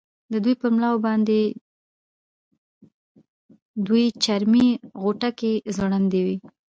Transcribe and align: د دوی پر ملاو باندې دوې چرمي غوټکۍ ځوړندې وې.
د 0.31 0.33
دوی 0.43 0.53
پر 0.61 0.69
ملاو 0.75 1.03
باندې 1.05 1.39
دوې 3.87 4.05
چرمي 4.23 4.67
غوټکۍ 5.01 5.53
ځوړندې 5.75 6.21
وې. 6.27 6.37